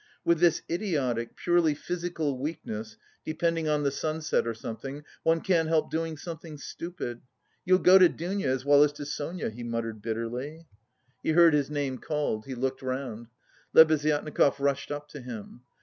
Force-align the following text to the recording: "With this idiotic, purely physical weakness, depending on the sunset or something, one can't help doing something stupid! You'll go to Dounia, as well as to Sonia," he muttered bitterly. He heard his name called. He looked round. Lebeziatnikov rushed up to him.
"With 0.25 0.39
this 0.39 0.63
idiotic, 0.67 1.35
purely 1.35 1.75
physical 1.75 2.39
weakness, 2.39 2.97
depending 3.23 3.67
on 3.69 3.83
the 3.83 3.91
sunset 3.91 4.47
or 4.47 4.55
something, 4.55 5.03
one 5.21 5.41
can't 5.41 5.67
help 5.67 5.91
doing 5.91 6.17
something 6.17 6.57
stupid! 6.57 7.21
You'll 7.65 7.77
go 7.77 7.99
to 7.99 8.09
Dounia, 8.09 8.49
as 8.49 8.65
well 8.65 8.81
as 8.83 8.93
to 8.93 9.05
Sonia," 9.05 9.51
he 9.51 9.61
muttered 9.61 10.01
bitterly. 10.01 10.65
He 11.21 11.33
heard 11.33 11.53
his 11.53 11.69
name 11.69 11.99
called. 11.99 12.47
He 12.47 12.55
looked 12.55 12.81
round. 12.81 13.27
Lebeziatnikov 13.75 14.59
rushed 14.59 14.89
up 14.89 15.07
to 15.09 15.21
him. 15.21 15.61